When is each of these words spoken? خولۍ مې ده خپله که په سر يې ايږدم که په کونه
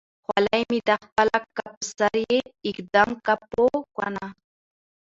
خولۍ 0.25 0.61
مې 0.69 0.79
ده 0.87 0.95
خپله 1.05 1.37
که 1.55 1.65
په 1.79 1.83
سر 1.97 2.13
يې 2.29 2.39
ايږدم 2.65 3.09
که 3.25 3.33
په 3.49 3.63
کونه 3.95 4.25